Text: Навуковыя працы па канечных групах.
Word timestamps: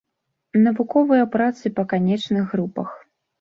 Навуковыя 0.67 1.27
працы 1.35 1.73
па 1.77 1.83
канечных 1.93 2.43
групах. 2.55 2.89